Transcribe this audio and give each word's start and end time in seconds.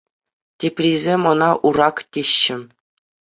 Теприсем 0.63 1.21
ӑна 1.31 1.51
Урак 1.71 1.97
теҫҫӗ. 2.17 2.57